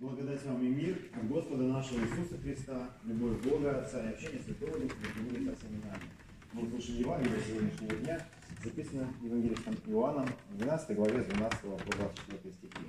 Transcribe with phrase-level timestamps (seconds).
[0.00, 4.78] Благодать вам и мир от Господа нашего Иисуса Христа, любовь Бога, Отца и общение Святого
[4.78, 6.04] Духа, будет со всеми нами.
[6.54, 8.26] Мы слушаем Евангелие сегодняшнего дня,
[8.64, 12.86] записано Евангелистом Иоанном, 12 главе, с 12 по 24 стихи.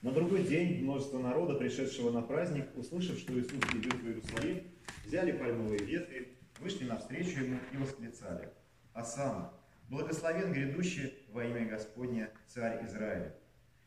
[0.00, 4.62] На другой день множество народа, пришедшего на праздник, услышав, что Иисус идет в Иерусалим,
[5.04, 6.28] взяли пальмовые ветви,
[6.60, 8.48] вышли навстречу ему и восклицали.
[8.94, 9.52] «Осанна!
[9.90, 13.36] Благословен грядущий во имя Господня, Царь Израиля!»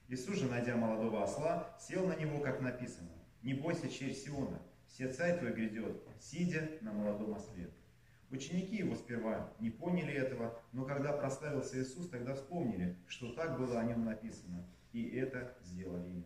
[0.08, 3.10] Иисус же, найдя молодого осла, сел на него, как написано.
[3.42, 7.72] «Не бойся, черь Сиона, все царь твой грядет, сидя на молодом осле».
[8.30, 13.80] Ученики его сперва не поняли этого, но когда прославился Иисус, тогда вспомнили, что так было
[13.80, 16.26] о нем написано, и это сделали ему.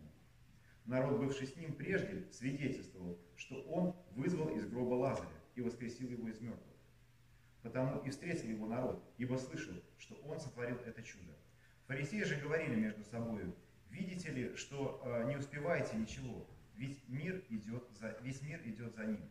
[0.86, 6.28] Народ, бывший с ним прежде, свидетельствовал, что он вызвал из гроба Лазаря и воскресил его
[6.30, 6.76] из мертвых.
[7.62, 11.34] Потому и встретил его народ, ибо слышал, что он сотворил это чудо.
[11.88, 13.54] Фарисеи же говорили между собой,
[13.90, 19.06] видите ли, что э, не успеваете ничего, ведь мир идет за, весь мир идет за
[19.06, 19.30] ним.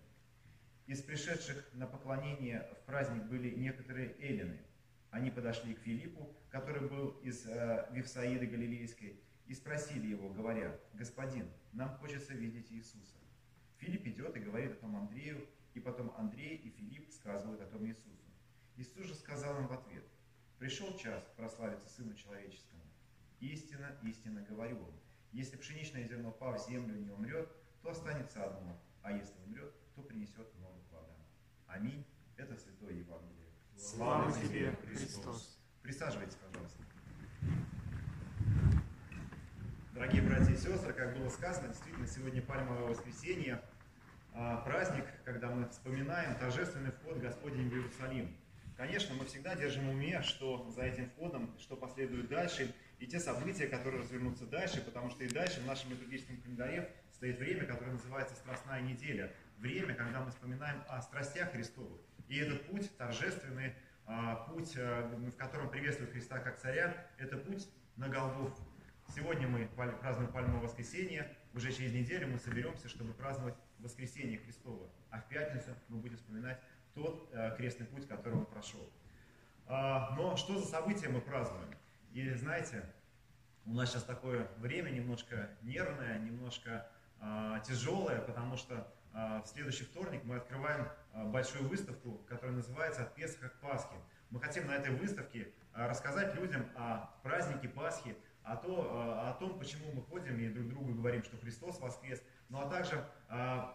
[0.87, 4.59] Из пришедших на поклонение в праздник были некоторые эллины.
[5.11, 11.49] Они подошли к Филиппу, который был из э, Вифсаиды Галилейской, и спросили его, говоря, «Господин,
[11.73, 13.17] нам хочется видеть Иисуса».
[13.79, 17.87] Филипп идет и говорит о том Андрею, и потом Андрей и Филипп сказывают о том
[17.87, 18.27] Иисусу.
[18.77, 20.05] Иисус же сказал им в ответ,
[20.59, 22.83] «Пришел час прославиться Сыну Человеческому.
[23.41, 24.95] Истинно, истинно говорю вам,
[25.33, 27.49] если пшеничное зерно, пав в землю, не умрет,
[27.83, 31.15] то останется одно, а если умрет, то принесет много плода.
[31.67, 32.05] Аминь.
[32.37, 33.47] Это Святое Евангелие.
[33.77, 35.59] Слава тебе, Христос.
[35.83, 36.83] Присаживайтесь, пожалуйста.
[39.93, 43.61] Дорогие братья и сестры, как было сказано, действительно, сегодня Пальмовое воскресенье,
[44.33, 48.37] а, праздник, когда мы вспоминаем торжественный вход Господень в Иерусалим.
[48.77, 53.21] Конечно, мы всегда держим в уме, что за этим входом, что последует дальше, и те
[53.21, 57.93] события, которые развернутся дальше, потому что и дальше в нашем литургическом календаре стоит время, которое
[57.93, 59.33] называется Страстная неделя.
[59.59, 62.01] Время, когда мы вспоминаем о страстях Христовых.
[62.29, 63.75] И этот путь торжественный,
[64.07, 68.63] а, путь, э, в котором приветствует Христа как царя, это путь на Голгофу.
[69.15, 69.67] Сегодня мы
[70.01, 74.91] празднуем Пальмовое воскресенье, уже через неделю мы соберемся, чтобы праздновать воскресенье Христово.
[75.11, 76.61] А в пятницу мы будем вспоминать
[76.95, 78.93] тот э, крестный путь, который он прошел.
[79.67, 81.69] А, но что за события мы празднуем?
[82.13, 82.85] И знаете,
[83.69, 86.89] у нас сейчас такое время немножко нервное, немножко
[87.21, 93.03] а, тяжелое, потому что а, в следующий вторник мы открываем а, большую выставку, которая называется
[93.03, 93.95] «От Песха к Пасхе».
[94.31, 99.59] Мы хотим на этой выставке а, рассказать людям о празднике Пасхи, о, то, о том,
[99.59, 103.05] почему мы ходим и друг другу говорим, что Христос воскрес, ну а также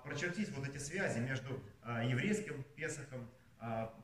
[0.03, 3.29] прочертить вот эти связи между еврейским Песохом,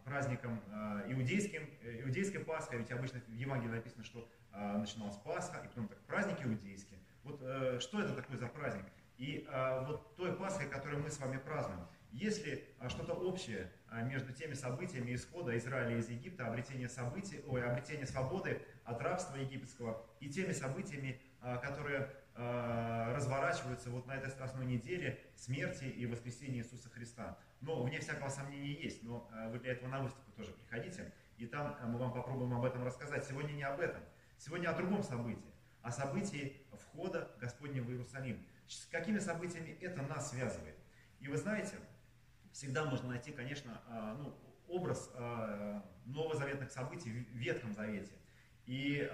[0.06, 0.62] праздником
[1.08, 6.00] иудейским, э, иудейской Пасхой, ведь обычно в Евангелии написано, что начиналась Пасха, и потом так,
[6.08, 6.98] праздник иудейский.
[7.24, 8.86] Вот э, что это такое за праздник?
[9.18, 13.70] И а, вот той Пасхой, которую мы с вами празднуем, есть ли а, что-то общее
[13.90, 19.36] а, между теми событиями исхода Израиля из Египта, обретения, событий, ой, обретения свободы от рабства
[19.36, 26.06] египетского и теми событиями, а, которые а, разворачиваются вот на этой страстной неделе смерти и
[26.06, 27.38] воскресения Иисуса Христа.
[27.62, 31.46] Но, вне всякого сомнения, есть, но а, вы для этого на выставку тоже приходите, и
[31.46, 33.26] там а, мы вам попробуем об этом рассказать.
[33.26, 34.02] Сегодня не об этом,
[34.38, 40.30] сегодня о другом событии, о событии входа Господня в Иерусалим с какими событиями это нас
[40.30, 40.76] связывает.
[41.20, 41.76] И вы знаете,
[42.52, 44.34] всегда можно найти, конечно, а, ну,
[44.68, 45.12] образ
[46.06, 48.12] новозаветных событий в Ветхом Завете.
[48.68, 49.10] И,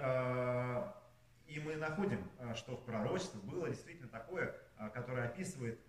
[1.46, 4.54] и мы находим, что в пророчестве было действительно такое,
[4.94, 5.80] которое описывает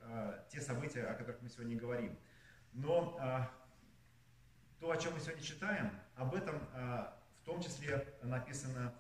[0.50, 2.18] те события, о которых мы сегодня говорим.
[2.74, 3.18] Но
[4.80, 8.94] то, о чем мы сегодня читаем, об этом в том числе написано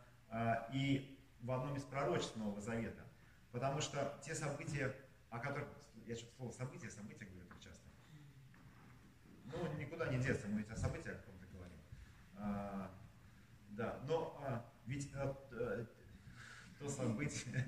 [0.73, 3.03] и в одном из пророчеств Нового Завета.
[3.51, 4.93] Потому что те события,
[5.29, 5.67] о которых,
[6.05, 7.83] я что-то слово события, события говорю так часто.
[9.45, 11.77] Ну, никуда не деться, мы ведь о событиях каком-то говорим.
[12.35, 12.91] А,
[13.69, 15.85] да, но а, ведь а, а,
[16.79, 17.65] то событие,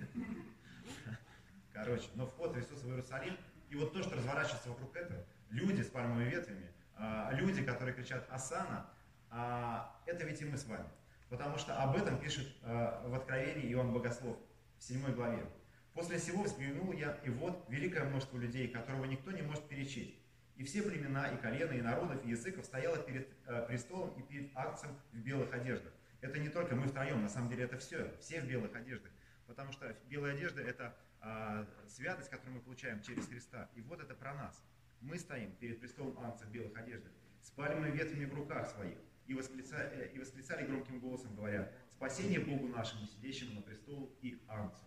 [1.73, 3.38] короче, но вход Иисуса в Иерусалим,
[3.70, 8.26] и вот то, что разворачивается вокруг этого, люди с пальмовыми ветвями, а, люди, которые кричат
[8.29, 8.90] «Асана»,
[9.32, 10.88] а, это ведь и мы с вами.
[11.29, 14.38] Потому что об этом пишет а, в Откровении Иоанн Богослов
[14.78, 15.46] в 7 главе.
[15.94, 20.16] После всего взглянул я, и вот великое множество людей, которого никто не может перечесть.
[20.55, 23.29] И все племена, и колена, и народов, и языков стояло перед
[23.67, 25.94] престолом и перед акцием в белых одеждах.
[26.21, 29.11] Это не только мы втроем, на самом деле это все, все в белых одеждах.
[29.47, 33.69] Потому что белая одежда– это э, святость, которую мы получаем через Христа.
[33.73, 34.63] И вот это про нас.
[35.01, 37.11] Мы стоим перед престолом акций в белых одеждах,
[37.41, 42.41] с пальмовыми ветвями в руках своих, и восклицали, э, и восклицали громким голосом, говоря, «Спасение
[42.41, 44.85] Богу нашему, сидящему на престолу и ангцу».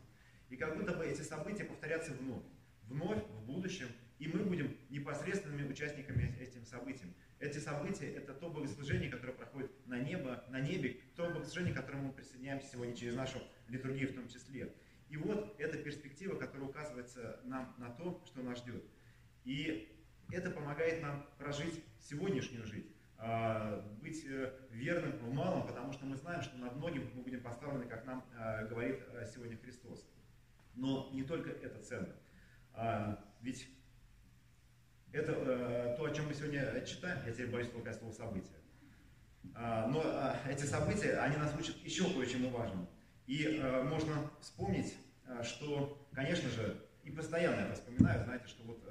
[0.50, 2.44] И как будто бы эти события повторятся вновь.
[2.82, 3.88] Вновь, в будущем.
[4.19, 7.14] И мы будем непосредственными участниками этим событиям.
[7.43, 12.05] Эти события– это то богослужение, которое проходит на, небо, на небе, то богослужение, к которому
[12.05, 14.73] мы присоединяемся сегодня через нашу литургию в том числе.
[15.09, 18.85] И вот эта перспектива, которая указывается нам на то, что нас ждет.
[19.44, 19.93] И
[20.31, 26.15] это помогает нам прожить сегодняшнюю жизнь, а, быть э, верным в малом, потому что мы
[26.15, 30.09] знаем, что над многим мы будем поставлены, как нам а, говорит а, сегодня Христос.
[30.77, 32.15] Но не только это ценно.
[33.41, 33.69] Ведь
[35.12, 38.50] это э, то, о чем мы сегодня читаем, я теперь боюсь толкать слово события.
[39.55, 40.03] Но
[40.49, 42.88] эти события, они нас учат еще кое-чему важному.
[43.26, 44.94] И можно вспомнить,
[45.43, 48.82] что, конечно же, и постоянно это вспоминаю, знаете, что вот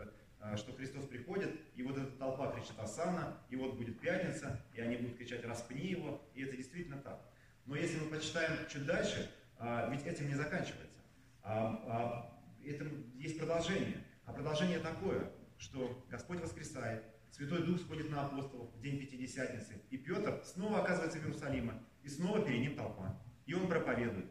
[0.41, 4.81] а, что Христос приходит, и вот эта толпа кричит «Асана», и вот будет пятница, и
[4.81, 7.21] они будут кричать «Распни его», и это действительно так.
[7.67, 10.97] Но если мы почитаем чуть дальше, а, ведь этим не заканчивается.
[11.43, 14.03] А, этим есть продолжение.
[14.25, 15.31] А продолжение такое,
[15.61, 21.19] что Господь воскресает, Святой Дух сходит на апостолов в день Пятидесятницы, и Петр снова оказывается
[21.19, 21.73] в Иерусалиме,
[22.03, 23.15] и снова перед ним толпа.
[23.45, 24.25] И он проповедует.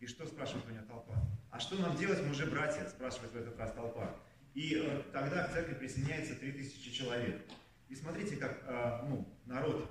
[0.00, 1.14] И что спрашивает у него толпа?
[1.50, 4.14] А что нам делать, мы же братья, спрашивает в этот раз толпа.
[4.54, 7.42] И э, тогда к церкви присоединяется 3000 человек.
[7.88, 9.88] И смотрите, как э, ну, народ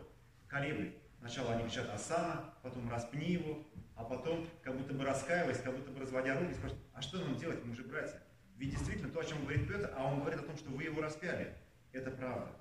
[0.47, 0.93] колеблет.
[1.19, 5.91] Сначала они кричат «Асана», потом «Распни его», а потом, как будто бы раскаиваясь, как будто
[5.91, 8.21] бы разводя руки, спрашивают, а что нам делать, мы же братья?
[8.57, 11.01] Ведь действительно то, о чем говорит Петр, а он говорит о том, что вы его
[11.01, 11.55] распяли,
[11.91, 12.51] это правда.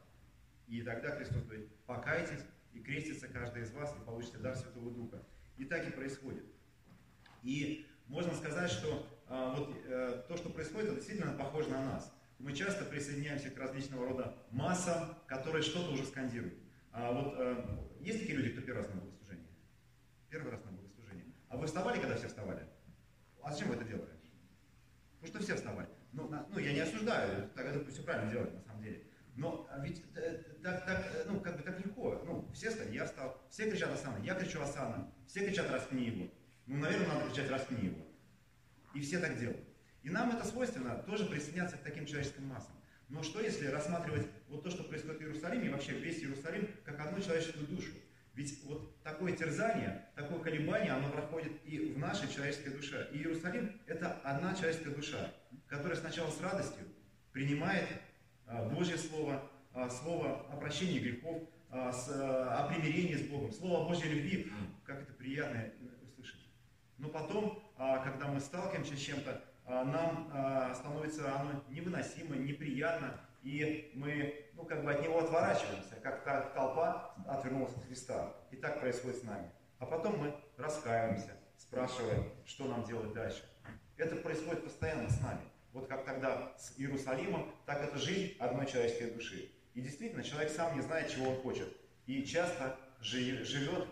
[0.67, 2.43] И тогда Христос говорит, покайтесь
[2.73, 5.23] и крестится каждый из вас, и получите дар Святого Духа.
[5.57, 6.45] И так и происходит.
[7.43, 12.13] И можно сказать, что а, вот э, то, что происходит, это действительно похоже на нас.
[12.39, 16.59] Мы часто присоединяемся к различного рода массам, которые что-то уже скандируют.
[16.91, 17.65] А вот э,
[18.01, 19.49] есть такие люди, кто первый раз на богослужении?
[20.29, 21.35] Первый раз на богослужении.
[21.49, 22.67] А вы вставали, когда все вставали?
[23.43, 24.14] А зачем вы это делали?
[25.25, 25.89] Потому что все вставали.
[26.13, 29.05] Ну, ну я не осуждаю, так это все правильно делать на самом деле.
[29.37, 32.23] Но ведь э, так, так, ну, как бы так легко.
[32.27, 33.41] Ну, все встали, я встал.
[33.51, 35.11] Все кричат Асана, я кричу Асана.
[35.27, 36.31] Все кричат распни его.
[36.67, 38.07] Ну, наверное, надо кричать распни его.
[38.93, 39.67] И все так делают.
[40.03, 42.75] И нам это свойственно, тоже присоединяться к таким человеческим массам.
[43.09, 47.01] Но что если рассматривать вот то, что происходит в Иерусалиме, и вообще весь Иерусалим, как
[47.01, 47.93] одну человеческую душу?
[48.35, 53.09] Ведь вот такое терзание, такое колебание, оно проходит и в нашей человеческой душе.
[53.13, 55.33] И Иерусалим– это одна человеческая душа,
[55.69, 56.85] которая сначала с радостью
[57.31, 57.87] принимает
[58.47, 63.89] а, Божье Слово, а, Слово о прощении грехов, а, о примирении с Богом, Слово о
[63.89, 64.53] Божьей любви,
[64.85, 65.71] как это приятно
[66.03, 66.41] услышать.
[66.99, 70.29] Но потом когда мы сталкиваемся с чем-то, нам
[70.77, 77.15] становится оно невыносимо, неприятно, и мы ну, как бы от него отворачиваемся, как та толпа
[77.29, 78.35] отвернулась от Христа.
[78.51, 79.51] И так происходит с нами.
[79.79, 83.45] А потом мы раскаиваемся, спрашиваем, что нам делать дальше.
[83.99, 85.43] Это происходит постоянно с нами.
[85.73, 89.51] Вот как тогда с Иерусалимом, так это жизнь одной человеческой души.
[89.75, 91.69] И действительно, человек сам не знает, чего он хочет.
[92.07, 93.89] И часто живет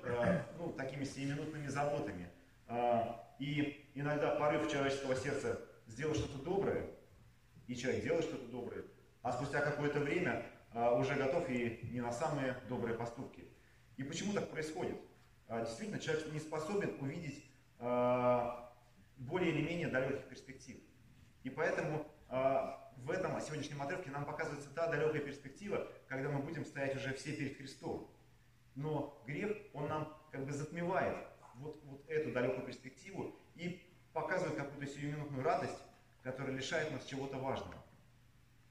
[0.59, 2.29] ну, такими сиюминутными заботами.
[3.39, 6.87] И иногда порыв человеческого сердца сделать что-то доброе,
[7.67, 8.85] и человек делает что-то доброе,
[9.23, 13.45] а спустя какое-то время а, уже готов и не на самые добрые поступки.
[13.97, 14.97] И почему так происходит?
[15.49, 17.45] А, действительно, человек не способен увидеть
[17.79, 18.73] а,
[19.17, 20.77] более или менее далеких перспектив.
[21.43, 26.97] И поэтому в этом сегодняшнем отрывке нам показывается та далекая перспектива, когда мы будем стоять
[26.97, 28.11] уже все перед Христом.
[28.75, 31.19] Но грех, он нам как бы затмевает
[31.57, 35.79] вот, вот эту далекую перспективу и показывает какую-то сиюминутную радость,
[36.23, 37.82] которая лишает нас чего-то важного.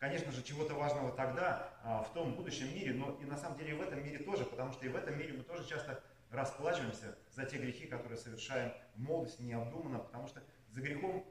[0.01, 3.75] Конечно же, чего-то важного тогда, а, в том будущем мире, но и на самом деле
[3.75, 7.45] в этом мире тоже, потому что и в этом мире мы тоже часто расплачиваемся за
[7.45, 11.23] те грехи, которые совершаем в молодости, необдуманно, потому что за грехом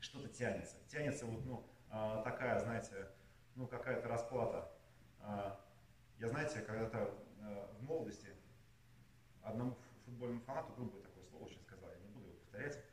[0.00, 0.76] что-то тянется.
[0.86, 3.08] Тянется вот, ну, а, такая, знаете,
[3.54, 4.70] ну, какая-то расплата.
[5.20, 5.58] А,
[6.18, 7.10] я, знаете, когда-то
[7.78, 8.28] в молодости
[9.40, 12.84] одному футбольному фанату грубое такое слово очень сказал, я не буду его повторять.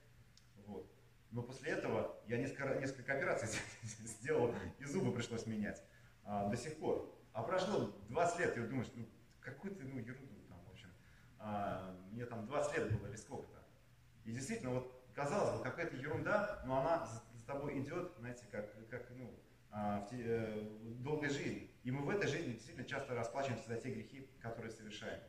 [0.65, 0.89] Вот.
[1.31, 3.49] Но после этого я несколько, несколько операций
[4.05, 5.83] сделал, и зубы пришлось менять
[6.23, 7.13] а, до сих пор.
[7.33, 9.05] А прошло 20 лет, и думаешь, ну
[9.41, 10.89] какую ты ну, ерунду там, в общем.
[11.39, 13.59] А, мне там 20 лет было или сколько-то.
[14.23, 19.09] И действительно, вот казалось бы, какая-то ерунда, но она за тобой идет, знаете, как, как
[19.11, 19.33] ну,
[19.71, 20.67] а, в те, э,
[20.99, 21.69] долгой жизни.
[21.83, 25.21] И мы в этой жизни действительно часто расплачиваемся за те грехи, которые совершаем.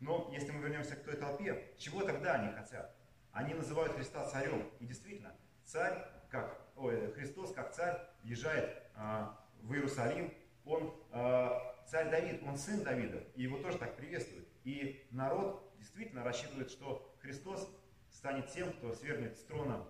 [0.00, 2.96] Но если мы вернемся к той толпе, чего тогда они хотят?
[3.32, 4.68] Они называют Христа царем.
[4.80, 10.32] И действительно, царь, как, ой, Христос как царь въезжает а, в Иерусалим.
[10.64, 14.48] Он а, царь Давид, он сын Давида, и его тоже так приветствуют.
[14.64, 17.68] И народ действительно рассчитывает, что Христос
[18.10, 19.86] станет тем, кто свергнет с трона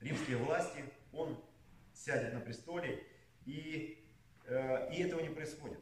[0.00, 1.42] римские власти, он
[1.92, 3.02] сядет на престоле,
[3.44, 4.06] и,
[4.46, 5.80] э, и этого не происходит.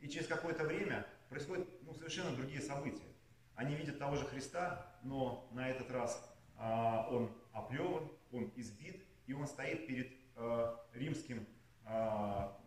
[0.00, 3.06] И через какое-то время происходят ну, совершенно другие события.
[3.54, 9.32] Они видят того же Христа, но на этот раз а, он оплеван, он избит, и
[9.32, 11.46] он стоит перед а, римским
[11.84, 12.58] а,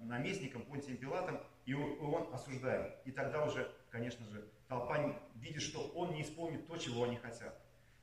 [0.00, 2.96] наместником Понтием Пилатом, и он, он осуждает.
[3.04, 7.58] И тогда уже, конечно же, толпа видит, что он не исполнит то, чего они хотят.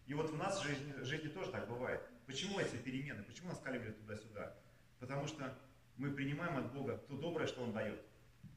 [0.06, 2.02] И вот в нас в жизни, в жизни тоже так бывает.
[2.26, 3.24] Почему эти перемены?
[3.24, 4.56] Почему нас калибрят туда-сюда?
[5.00, 5.54] Потому что
[5.98, 8.02] мы принимаем от Бога то доброе, что Он дает,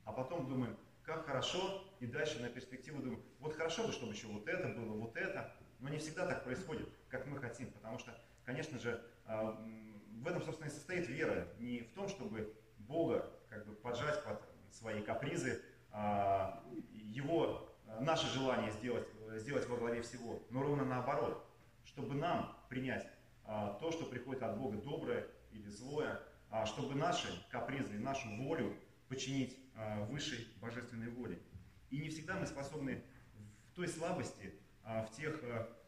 [0.04, 4.26] а потом думаем, как хорошо, и дальше на перспективу думаем, вот хорошо бы, чтобы еще
[4.26, 5.52] вот это было, вот это.
[5.78, 8.12] Но не всегда так происходит, как мы хотим, потому что,
[8.46, 9.60] конечно же, а,
[10.22, 11.48] в этом, собственно, и состоит вера.
[11.58, 18.26] Не в том, чтобы Бога как бы поджать под свои капризы, а, его, а, наше
[18.28, 21.44] желание сделать, сделать во главе всего, но ровно наоборот,
[21.84, 23.06] чтобы нам принять
[23.44, 26.20] то, что приходит от Бога, доброе или злое,
[26.64, 28.76] чтобы наши капризы, нашу волю
[29.08, 29.56] подчинить
[30.08, 31.38] высшей божественной воле.
[31.90, 33.04] И не всегда мы способны
[33.68, 35.40] в той слабости, в тех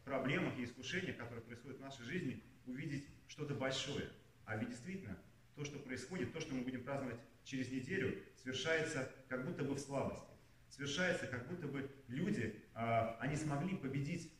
[0.04, 4.08] проблемах и искушениях, которые происходят в нашей жизни, увидеть что-то большое.
[4.44, 5.18] А ведь действительно,
[5.56, 9.78] то, что происходит, то, что мы будем праздновать через неделю, совершается как будто бы в
[9.78, 10.24] слабости.
[10.68, 14.32] Совершается как будто бы люди, они смогли победить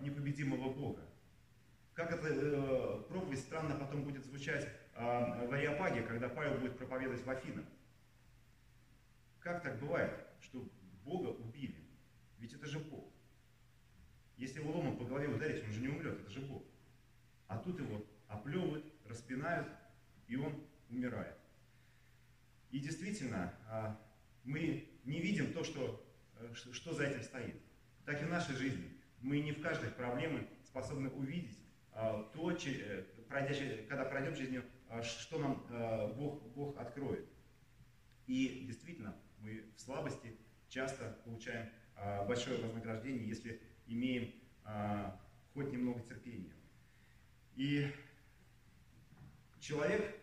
[0.00, 1.02] непобедимого Бога.
[1.94, 7.28] Как эта э, проповедь странно потом будет звучать в Ариапаге, когда Павел будет проповедовать в
[7.28, 7.66] Афинах.
[9.40, 10.10] Как так бывает,
[10.40, 10.66] что
[11.04, 11.76] Бога убили?
[12.38, 13.12] Ведь это же Бог.
[14.36, 16.62] Если его ломом по голове ударить, он же не умрет, это же Бог.
[17.52, 19.68] А тут его оплевывают, распинают,
[20.26, 20.54] и он
[20.88, 21.36] умирает.
[22.70, 24.00] И действительно, а,
[24.42, 26.02] мы не видим то, что,
[26.38, 27.60] э, что за этим стоит.
[28.06, 28.90] Так и в нашей жизни.
[29.20, 31.58] Мы не в каждой проблеме способны увидеть
[31.92, 33.04] а, то, э,
[33.86, 37.28] когда пройдем через нее, а, что нам Бог, Бог откроет.
[38.26, 40.38] И действительно, мы в слабости
[40.70, 41.68] часто получаем
[42.26, 44.32] большое вознаграждение, если имеем
[45.52, 46.54] хоть немного терпения.
[47.56, 47.92] И
[49.60, 50.16] человек,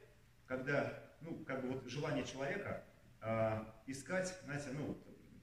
[0.48, 2.84] когда, ну, как бы вот желание человека
[3.22, 4.98] э, искать, знаете, ну,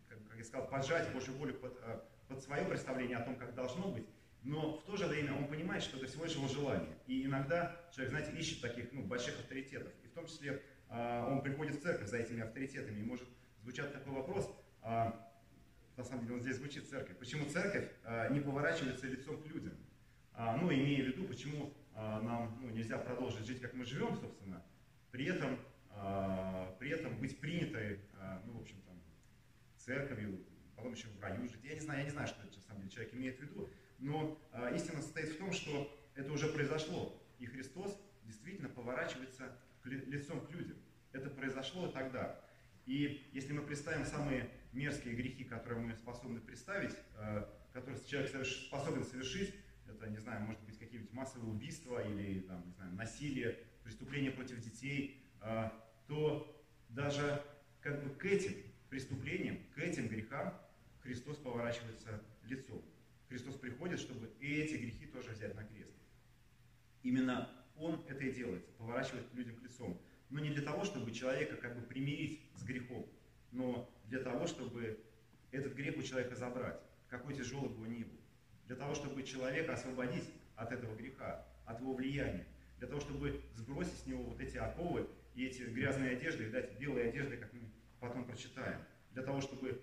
[0.08, 3.54] как, как я сказал, поджать Божью волю под, э, под свое представление о том, как
[3.54, 4.06] должно быть,
[4.42, 6.96] но в то же время он понимает, что это всего лишь его желание.
[7.06, 9.92] И иногда человек, знаете, ищет таких ну, больших авторитетов.
[10.04, 13.00] И в том числе э, он приходит в церковь за этими авторитетами.
[13.00, 13.28] И может
[13.62, 14.48] звучать такой вопрос,
[14.82, 15.12] э,
[15.96, 19.46] на самом деле он здесь звучит в церкви, почему церковь э, не поворачивается лицом к
[19.46, 19.72] людям?
[20.38, 24.14] А, ну, имея в виду, почему а, нам ну, нельзя продолжить жить, как мы живем,
[24.16, 24.62] собственно,
[25.10, 28.00] при этом, а, при этом быть принятой,
[28.44, 29.00] ну, в общем, там,
[29.78, 30.44] церковью,
[30.76, 31.64] потом еще в раю жить.
[31.64, 34.38] Я не знаю, я не знаю, что на самом деле человек имеет в виду, но
[34.74, 40.76] истина состоит в том, что это уже произошло, и Христос действительно поворачивается лицом к людям.
[41.12, 42.38] Это произошло тогда.
[42.84, 46.94] И если мы представим самые мерзкие грехи, которые мы способны представить,
[47.72, 49.54] которые человек способен совершить,
[49.88, 54.60] это, не знаю, может быть какие-нибудь массовые убийства или, там, не знаю, насилие, преступления против
[54.60, 55.72] детей, а,
[56.06, 57.42] то даже
[57.80, 58.54] как бы к этим
[58.88, 60.54] преступлениям, к этим грехам
[61.02, 62.82] Христос поворачивается лицом.
[63.28, 65.94] Христос приходит, чтобы эти грехи тоже взять на крест.
[67.02, 70.00] Именно Он это и делает, поворачивает людям к лицом.
[70.30, 73.06] Но не для того, чтобы человека как бы примирить с грехом,
[73.52, 74.98] но для того, чтобы
[75.52, 78.18] этот грех у человека забрать, какой тяжелый бы он ни был
[78.66, 82.46] для того, чтобы человека освободить от этого греха, от его влияния,
[82.78, 86.78] для того, чтобы сбросить с него вот эти оковы и эти грязные одежды, и дать
[86.78, 87.60] белые одежды, как мы
[88.00, 88.80] потом прочитаем,
[89.12, 89.80] для того, чтобы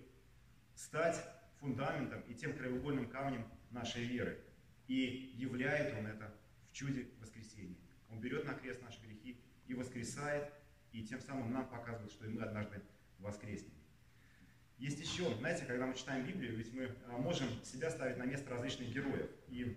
[0.74, 1.24] стать
[1.60, 4.38] фундаментом и тем краеугольным камнем нашей веры.
[4.86, 6.32] И являет Он это
[6.68, 7.76] в чуде воскресения.
[8.10, 10.52] Он берет на крест наши грехи и воскресает,
[10.92, 12.82] и тем самым нам показывает, что и мы однажды
[13.18, 13.72] воскреснем.
[14.78, 18.50] Есть еще, знаете, когда мы читаем Библию, ведь мы а, можем себя ставить на место
[18.50, 19.30] различных героев.
[19.48, 19.76] И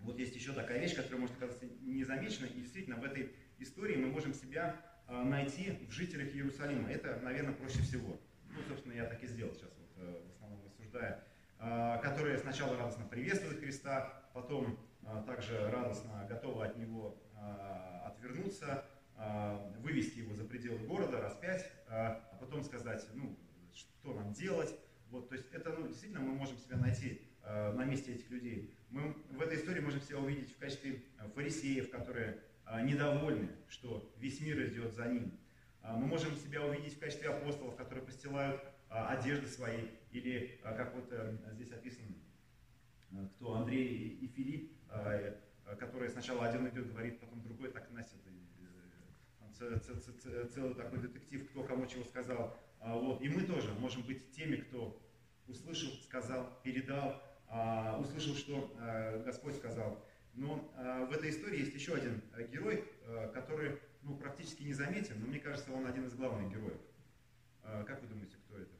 [0.00, 4.08] вот есть еще такая вещь, которая может оказаться незамеченной, и действительно в этой истории мы
[4.08, 6.90] можем себя а, найти в жителях Иерусалима.
[6.90, 8.20] Это, наверное, проще всего.
[8.50, 11.24] Ну, собственно, я так и сделал сейчас, вот, э, в основном рассуждая.
[11.60, 14.78] А, которые сначала радостно приветствуют Христа, потом
[15.26, 17.16] также радостно готовы от Него
[18.04, 18.84] отвернуться,
[19.78, 23.34] вывести его за пределы города, распять, а потом сказать, ну,
[23.78, 24.74] что нам делать.
[25.10, 28.74] Вот, то есть это, ну, действительно, мы можем себя найти э, на месте этих людей.
[28.90, 34.12] Мы в этой истории можем себя увидеть в качестве э, фарисеев, которые э, недовольны, что
[34.18, 35.38] весь мир идет за ним.
[35.82, 40.76] Э, мы можем себя увидеть в качестве апостолов, которые постилают э, одежды свои, или, э,
[40.76, 42.14] как вот э, здесь описано,
[43.12, 45.34] э, кто Андрей и Филипп, э,
[45.78, 48.16] которые сначала один идет, говорит, потом другой так носит.
[49.58, 52.56] Целый такой детектив, кто кому чего сказал.
[52.80, 53.22] А, вот.
[53.22, 55.00] И мы тоже можем быть теми, кто
[55.46, 60.04] услышал, сказал, передал, а, услышал, что а, Господь сказал.
[60.34, 60.72] Но
[61.08, 62.84] в этой истории есть еще один герой,
[63.34, 66.80] который ну, практически незаметен, но мне кажется, он один из главных героев.
[67.62, 68.70] Как вы думаете, кто это?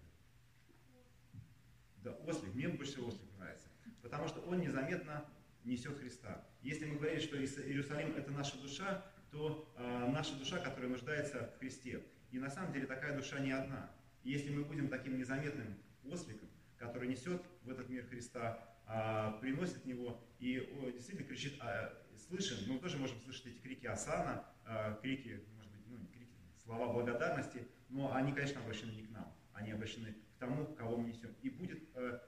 [2.05, 2.55] Да, ослик.
[2.55, 3.67] Мне больше ослик нравится.
[4.03, 5.29] Потому что он незаметно
[5.65, 6.47] несет Христа.
[6.63, 9.69] Если мы говорим, что Иерусалим это наша душа, то
[10.13, 12.05] наша душа, которая нуждается в Христе.
[12.31, 13.91] И на самом деле такая душа не одна.
[14.23, 19.85] И если мы будем таким незаметным осликом, который несет в этот мир Христа, а, приносит
[19.85, 20.57] него и
[20.95, 21.93] действительно кричит, а,
[22.29, 26.33] слышим, мы тоже можем слышать эти крики Асана, а, крики, может быть, ну крики,
[26.63, 31.09] слова благодарности, но они, конечно, обращены не к нам, они обращены к тому, кого мы
[31.09, 31.35] несем.
[31.43, 32.21] И будет, э,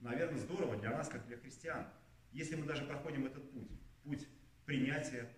[0.00, 1.86] наверное, здорово для нас, как для христиан,
[2.32, 3.68] если мы даже проходим этот путь,
[4.04, 4.28] путь
[4.64, 5.28] принятия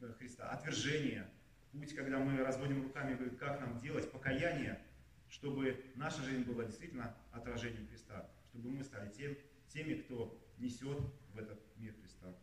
[0.00, 1.30] э, Христа, отвержения,
[1.72, 4.80] путь, когда мы разводим руками, говорим, как нам делать, покаяние,
[5.28, 9.36] чтобы наша жизнь была действительно отражением Христа, чтобы мы стали тем,
[9.68, 10.98] теми, кто несет
[11.32, 12.34] в этот мир Христа.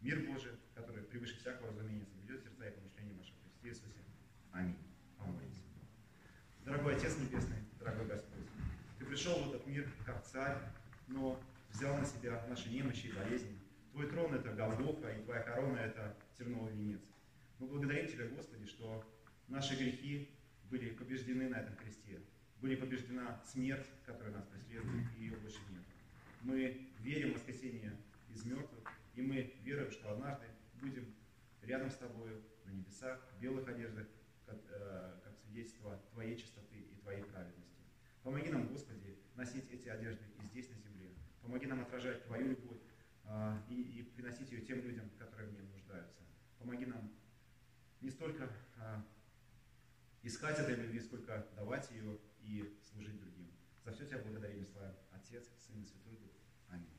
[0.00, 4.00] Мир Божий, который превыше всякого разумения соблюдет сердца и помышления ваших Христе Иисусе.
[4.52, 4.76] Аминь.
[5.16, 5.60] Помолимся.
[6.64, 8.44] Дорогой Отец Небесный, дорогой Господь,
[8.98, 10.58] Ты пришел в этот мир как царь,
[11.06, 11.40] но
[11.70, 13.58] взял на себя наши немощи и болезни.
[13.92, 17.13] Твой трон– это Голгофа, и Твоя корона– это терновый венец.
[17.58, 19.04] Мы благодарим Тебя, Господи, что
[19.48, 20.28] наши грехи
[20.70, 22.20] были побеждены на этом кресте.
[22.60, 25.82] Были побеждена смерть, которая нас преследует, и ее больше нет.
[26.42, 27.96] Мы верим в воскресение
[28.30, 28.84] из мертвых,
[29.14, 30.46] и мы веруем, что однажды
[30.80, 31.14] будем
[31.62, 34.06] рядом с Тобою на небесах, в белых одеждах,
[34.46, 37.82] как, э, как свидетельство Твоей чистоты и Твоей праведности.
[38.22, 41.10] Помоги нам, Господи, носить эти одежды и здесь, на земле.
[41.42, 42.80] Помоги нам отражать Твою любовь
[43.24, 46.22] э, и, и приносить ее тем людям, которые в ней нуждаются.
[46.58, 47.12] Помоги нам
[48.04, 49.02] не столько а,
[50.22, 53.50] искать этой любви, сколько давать ее и служить другим.
[53.82, 56.32] За все тебя благодарим, слава Отец, Сын и Святой Дух.
[56.68, 56.90] Аминь.